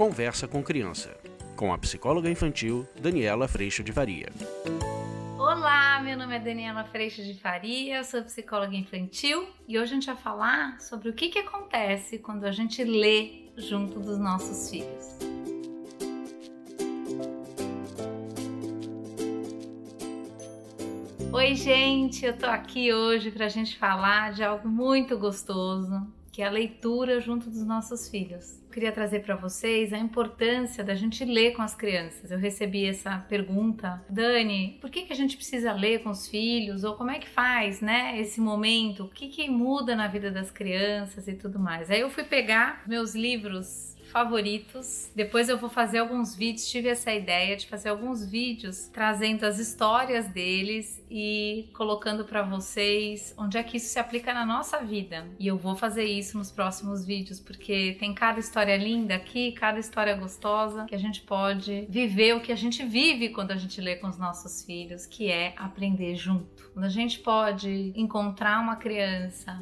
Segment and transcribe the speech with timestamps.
[0.00, 1.14] Conversa com Criança,
[1.54, 4.32] com a psicóloga infantil Daniela Freixo de Faria.
[5.36, 10.06] Olá, meu nome é Daniela Freixo de Faria, sou psicóloga infantil e hoje a gente
[10.06, 15.18] vai falar sobre o que, que acontece quando a gente lê junto dos nossos filhos.
[21.30, 26.42] Oi, gente, eu tô aqui hoje para a gente falar de algo muito gostoso, que
[26.42, 28.60] é a leitura junto dos nossos filhos.
[28.64, 32.30] Eu queria trazer para vocês a importância da gente ler com as crianças.
[32.30, 36.84] Eu recebi essa pergunta, Dani, por que, que a gente precisa ler com os filhos?
[36.84, 39.04] Ou como é que faz, né, esse momento?
[39.04, 41.90] O que, que muda na vida das crianças e tudo mais?
[41.90, 45.10] Aí eu fui pegar meus livros favoritos.
[45.14, 49.58] Depois eu vou fazer alguns vídeos, tive essa ideia de fazer alguns vídeos trazendo as
[49.58, 55.26] histórias deles e colocando para vocês onde é que isso se aplica na nossa vida.
[55.38, 59.78] E eu vou fazer isso nos próximos vídeos, porque tem cada história linda aqui, cada
[59.78, 63.80] história gostosa que a gente pode viver o que a gente vive quando a gente
[63.80, 66.70] lê com os nossos filhos, que é aprender junto.
[66.72, 69.60] Quando a gente pode encontrar uma criança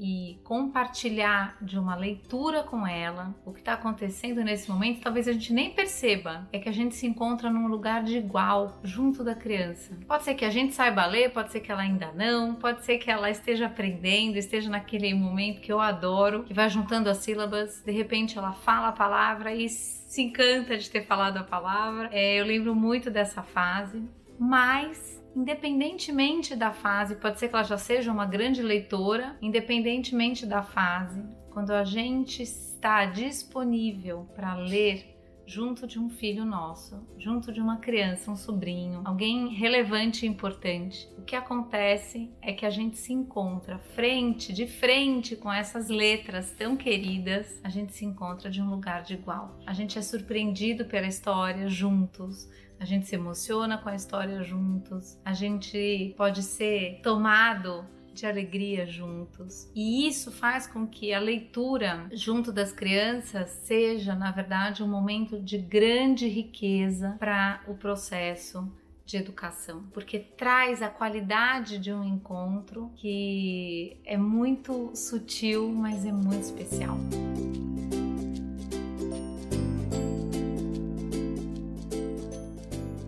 [0.00, 5.32] e compartilhar de uma leitura com ela o que está acontecendo nesse momento, talvez a
[5.32, 6.48] gente nem perceba.
[6.50, 9.98] É que a gente se encontra num lugar de igual, junto da criança.
[10.08, 12.96] Pode ser que a gente saiba ler, pode ser que ela ainda não, pode ser
[12.96, 17.82] que ela esteja aprendendo, esteja naquele momento que eu adoro, que vai juntando as sílabas,
[17.84, 22.08] de repente ela fala a palavra e se encanta de ter falado a palavra.
[22.10, 24.02] É, eu lembro muito dessa fase,
[24.38, 30.62] mas independentemente da fase, pode ser que ela já seja uma grande leitora, independentemente da
[30.62, 35.19] fase, quando a gente está disponível para ler
[35.50, 41.08] junto de um filho nosso, junto de uma criança, um sobrinho, alguém relevante e importante.
[41.18, 46.52] O que acontece é que a gente se encontra frente, de frente com essas letras
[46.52, 49.58] tão queridas, a gente se encontra de um lugar de igual.
[49.66, 55.20] A gente é surpreendido pela história juntos, a gente se emociona com a história juntos,
[55.24, 57.84] a gente pode ser tomado
[58.20, 59.70] de alegria juntos.
[59.74, 65.40] E isso faz com que a leitura junto das crianças seja, na verdade, um momento
[65.40, 68.70] de grande riqueza para o processo
[69.06, 76.12] de educação, porque traz a qualidade de um encontro que é muito sutil, mas é
[76.12, 76.96] muito especial.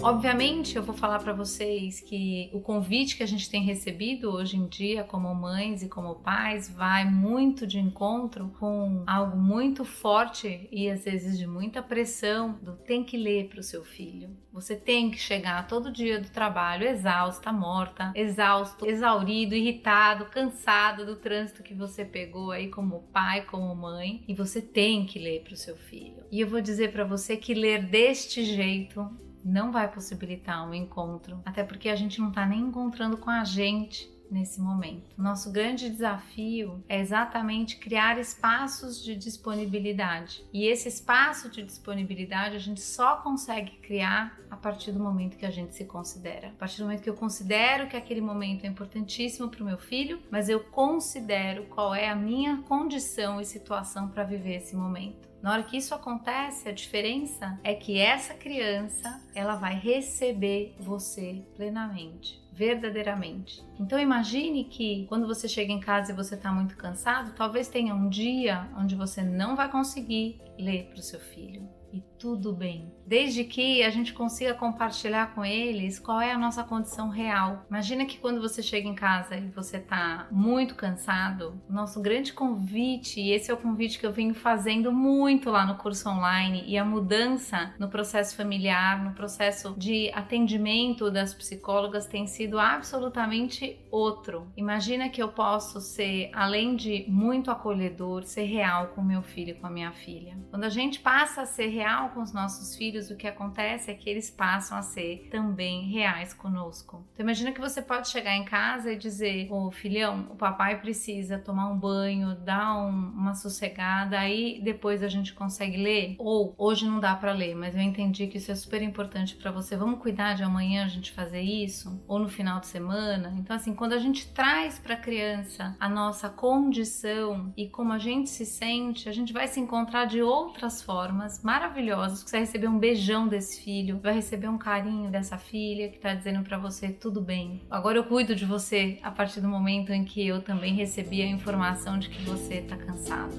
[0.00, 4.56] Obviamente, eu vou falar para vocês que o convite que a gente tem recebido hoje
[4.56, 10.68] em dia, como mães e como pais, vai muito de encontro com algo muito forte
[10.70, 14.30] e às vezes de muita pressão do tem que ler para o seu filho.
[14.52, 21.16] Você tem que chegar todo dia do trabalho exausta, morta, exausto, exaurido, irritado, cansado do
[21.16, 25.54] trânsito que você pegou aí como pai, como mãe, e você tem que ler para
[25.54, 26.22] o seu filho.
[26.30, 29.10] E eu vou dizer para você que ler deste jeito
[29.48, 33.44] não vai possibilitar um encontro, até porque a gente não está nem encontrando com a
[33.44, 35.14] gente nesse momento.
[35.16, 40.44] Nosso grande desafio é exatamente criar espaços de disponibilidade.
[40.52, 45.46] E esse espaço de disponibilidade a gente só consegue criar a partir do momento que
[45.46, 46.48] a gente se considera.
[46.48, 49.78] A partir do momento que eu considero que aquele momento é importantíssimo para o meu
[49.78, 55.27] filho, mas eu considero qual é a minha condição e situação para viver esse momento.
[55.42, 61.44] Na hora que isso acontece, a diferença é que essa criança, ela vai receber você
[61.54, 63.64] plenamente, verdadeiramente.
[63.78, 67.94] Então imagine que quando você chega em casa e você está muito cansado, talvez tenha
[67.94, 72.92] um dia onde você não vai conseguir ler para o seu filho e tudo bem,
[73.06, 77.64] desde que a gente consiga compartilhar com eles qual é a nossa condição real.
[77.70, 83.20] Imagina que quando você chega em casa e você tá muito cansado, nosso grande convite,
[83.20, 86.76] e esse é o convite que eu venho fazendo muito lá no curso online, e
[86.76, 94.50] a mudança no processo familiar, no processo de atendimento das psicólogas tem sido absolutamente outro.
[94.56, 99.54] Imagina que eu posso ser, além de muito acolhedor, ser real com meu filho e
[99.54, 100.36] com a minha filha.
[100.50, 103.94] Quando a gente passa a ser real com os nossos filhos, o que acontece é
[103.94, 107.04] que eles passam a ser também reais conosco.
[107.12, 110.80] Então imagina que você pode chegar em casa e dizer: "Ô, oh, filhão, o papai
[110.80, 116.16] precisa tomar um banho, dar um, uma sossegada, aí depois a gente consegue ler".
[116.18, 119.50] Ou hoje não dá para ler, mas eu entendi que isso é super importante para
[119.50, 119.76] você.
[119.76, 123.34] Vamos cuidar de amanhã a gente fazer isso ou no final de semana.
[123.38, 127.98] Então assim, quando a gente traz para a criança a nossa condição e como a
[127.98, 131.97] gente se sente, a gente vai se encontrar de outras formas maravilhosas.
[131.98, 136.14] Você vai receber um beijão desse filho, vai receber um carinho dessa filha que tá
[136.14, 137.62] dizendo para você tudo bem.
[137.70, 141.26] Agora eu cuido de você a partir do momento em que eu também recebi a
[141.26, 143.32] informação de que você tá cansado.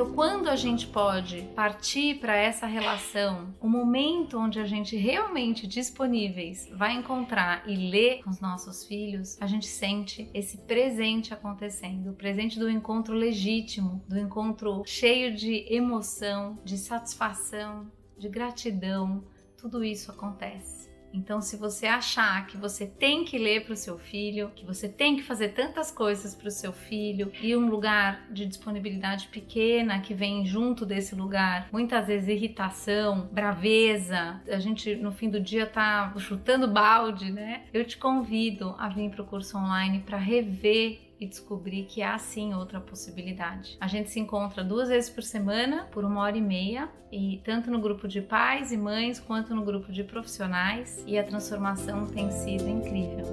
[0.00, 5.66] Então, quando a gente pode partir para essa relação, o momento onde a gente realmente
[5.66, 12.12] disponíveis vai encontrar e ler com os nossos filhos, a gente sente esse presente acontecendo,
[12.12, 19.22] o presente do encontro legítimo, do encontro cheio de emoção, de satisfação, de gratidão,
[19.58, 20.89] tudo isso acontece.
[21.12, 24.88] Então, se você achar que você tem que ler para o seu filho, que você
[24.88, 30.00] tem que fazer tantas coisas para o seu filho e um lugar de disponibilidade pequena
[30.00, 35.66] que vem junto desse lugar, muitas vezes irritação, braveza, a gente no fim do dia
[35.66, 37.64] tá chutando balde, né?
[37.72, 42.18] Eu te convido a vir para o curso online para rever e descobrir que há
[42.18, 43.76] sim outra possibilidade.
[43.78, 47.70] A gente se encontra duas vezes por semana, por uma hora e meia, e tanto
[47.70, 52.30] no grupo de pais e mães quanto no grupo de profissionais, e a transformação tem
[52.30, 53.26] sido incrível.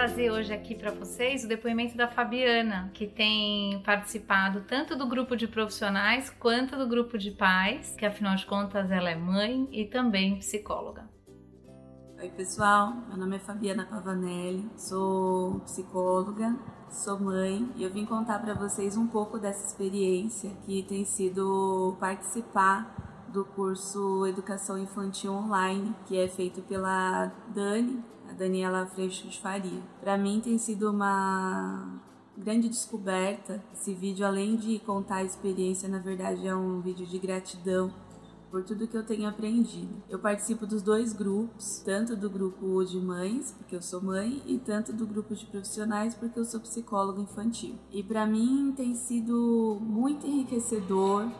[0.00, 5.36] trazer hoje aqui para vocês o depoimento da Fabiana, que tem participado tanto do grupo
[5.36, 9.84] de profissionais quanto do grupo de pais, que afinal de contas ela é mãe e
[9.84, 11.19] também psicóloga.
[12.22, 12.92] Oi, pessoal.
[13.08, 16.54] Meu nome é Fabiana Pavanelli, sou psicóloga,
[16.90, 21.96] sou mãe e eu vim contar para vocês um pouco dessa experiência que tem sido
[21.98, 29.40] participar do curso Educação Infantil Online, que é feito pela Dani, a Daniela Freixo de
[29.40, 29.80] Faria.
[30.02, 32.02] Para mim tem sido uma
[32.36, 33.64] grande descoberta.
[33.72, 37.90] Esse vídeo, além de contar a experiência, na verdade é um vídeo de gratidão
[38.50, 40.02] por tudo que eu tenho aprendido.
[40.08, 44.58] Eu participo dos dois grupos, tanto do grupo de mães, porque eu sou mãe, e
[44.58, 47.76] tanto do grupo de profissionais, porque eu sou psicóloga infantil.
[47.92, 51.30] E para mim tem sido muito enriquecedor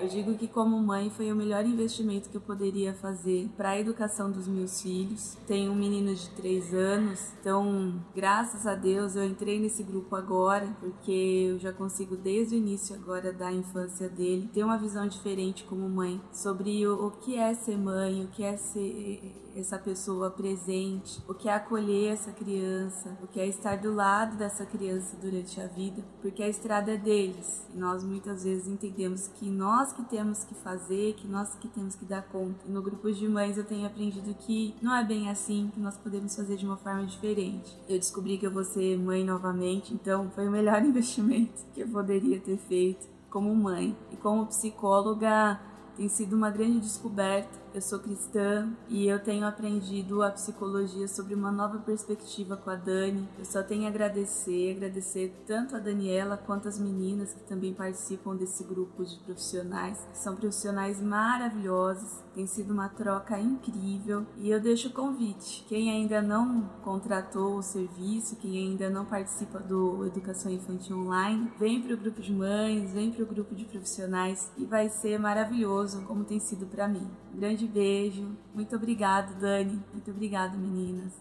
[0.00, 3.78] eu digo que como mãe foi o melhor investimento que eu poderia fazer para a
[3.78, 5.36] educação dos meus filhos.
[5.46, 10.68] Tenho um menino de 3 anos, então graças a Deus eu entrei nesse grupo agora,
[10.80, 15.64] porque eu já consigo desde o início agora da infância dele ter uma visão diferente
[15.64, 20.30] como mãe sobre o, o que é ser mãe, o que é ser essa pessoa
[20.30, 25.16] presente, o que é acolher essa criança, o que é estar do lado dessa criança
[25.16, 27.66] durante a vida, porque a estrada é deles.
[27.74, 32.04] Nós muitas vezes entendemos que nós que temos que fazer, que nós que temos que
[32.04, 32.60] dar conta.
[32.66, 35.96] E no grupo de mães eu tenho aprendido que não é bem assim, que nós
[35.96, 37.76] podemos fazer de uma forma diferente.
[37.88, 41.88] Eu descobri que eu vou ser mãe novamente, então foi o melhor investimento que eu
[41.88, 43.96] poderia ter feito como mãe.
[44.10, 45.60] E como psicóloga,
[45.96, 51.34] tem sido uma grande descoberta eu sou cristã e eu tenho aprendido a psicologia sobre
[51.34, 53.28] uma nova perspectiva com a Dani.
[53.38, 58.34] Eu só tenho a agradecer, agradecer tanto a Daniela quanto as meninas que também participam
[58.34, 59.98] desse grupo de profissionais.
[60.14, 65.62] São profissionais maravilhosos, tem sido uma troca incrível e eu deixo o convite.
[65.68, 71.82] Quem ainda não contratou o serviço, quem ainda não participa do Educação Infantil Online, vem
[71.82, 76.00] para o grupo de mães, vem para o grupo de profissionais e vai ser maravilhoso
[76.06, 77.06] como tem sido para mim.
[77.34, 78.36] Grande grande beijo.
[78.54, 79.80] Muito obrigado, Dani.
[79.92, 81.12] Muito obrigado, meninas.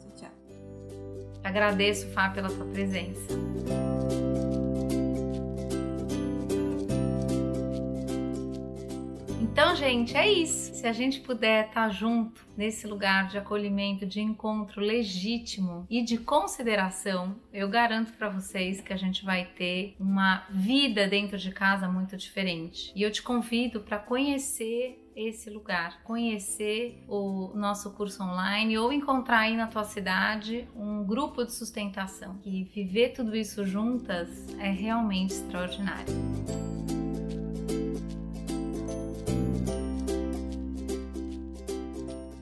[0.00, 1.40] Tchau, tchau.
[1.44, 3.34] Agradeço, Fá, pela tua presença.
[9.40, 10.69] Então, gente, é isso.
[10.80, 16.16] Se a gente puder estar junto nesse lugar de acolhimento, de encontro legítimo e de
[16.16, 21.86] consideração, eu garanto para vocês que a gente vai ter uma vida dentro de casa
[21.86, 22.90] muito diferente.
[22.96, 29.40] E eu te convido para conhecer esse lugar, conhecer o nosso curso online ou encontrar
[29.40, 32.40] aí na tua cidade um grupo de sustentação.
[32.42, 36.69] E viver tudo isso juntas é realmente extraordinário.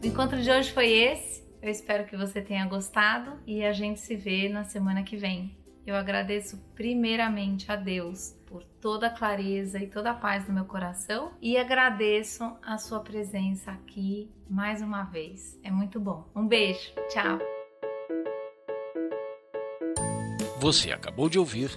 [0.01, 1.43] O encontro de hoje foi esse.
[1.61, 5.59] Eu espero que você tenha gostado e a gente se vê na semana que vem.
[5.85, 10.67] Eu agradeço primeiramente a Deus por toda a clareza e toda a paz no meu
[10.67, 15.59] coração e agradeço a sua presença aqui mais uma vez.
[15.65, 16.31] É muito bom.
[16.35, 16.93] Um beijo.
[17.09, 17.39] Tchau.
[20.61, 21.77] Você acabou de ouvir